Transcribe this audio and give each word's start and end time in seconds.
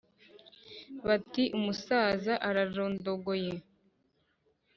bati: 1.07 1.43
umusaza 1.57 2.33
ararondogoye 2.47 3.53